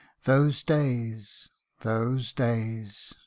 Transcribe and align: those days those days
those 0.23 0.63
days 0.63 1.51
those 1.81 2.33
days 2.33 3.13